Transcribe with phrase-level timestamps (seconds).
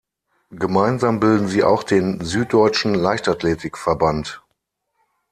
[0.49, 4.41] Gemeinsam bilden sie auch den Süddeutschen Leichtathletikverband.